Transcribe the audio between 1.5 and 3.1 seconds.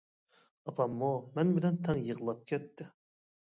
بىلەن تەڭ يىغلاپ كەتتى.